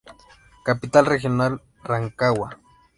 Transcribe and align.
Capital 0.63 1.05
Regional: 1.05 1.61
Rancagua. 1.83 2.57